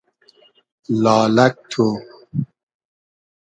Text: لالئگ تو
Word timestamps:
لالئگ 1.01 1.55
تو 1.71 1.85